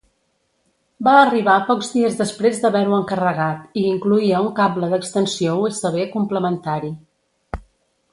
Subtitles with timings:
[1.07, 6.91] Va arribar pocs dies després d'haver-ho encarregat i incloïa un cable d'extensió USB complementari.